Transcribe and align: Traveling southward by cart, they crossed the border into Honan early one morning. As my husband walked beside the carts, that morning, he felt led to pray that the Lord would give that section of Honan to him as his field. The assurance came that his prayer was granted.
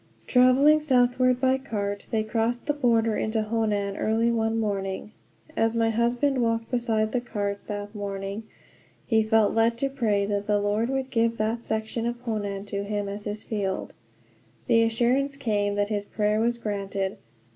Traveling 0.25 0.79
southward 0.79 1.39
by 1.39 1.59
cart, 1.59 2.07
they 2.09 2.23
crossed 2.23 2.65
the 2.65 2.73
border 2.73 3.15
into 3.17 3.43
Honan 3.43 3.95
early 3.97 4.31
one 4.31 4.59
morning. 4.59 5.11
As 5.55 5.75
my 5.75 5.91
husband 5.91 6.39
walked 6.41 6.71
beside 6.71 7.11
the 7.11 7.21
carts, 7.21 7.65
that 7.65 7.93
morning, 7.93 8.41
he 9.05 9.21
felt 9.21 9.53
led 9.53 9.77
to 9.77 9.89
pray 9.89 10.25
that 10.25 10.47
the 10.47 10.59
Lord 10.59 10.89
would 10.89 11.11
give 11.11 11.37
that 11.37 11.63
section 11.63 12.07
of 12.07 12.19
Honan 12.21 12.65
to 12.65 12.83
him 12.83 13.07
as 13.07 13.25
his 13.25 13.43
field. 13.43 13.93
The 14.65 14.81
assurance 14.81 15.35
came 15.35 15.75
that 15.75 15.89
his 15.89 16.05
prayer 16.05 16.39
was 16.39 16.57
granted. 16.57 17.17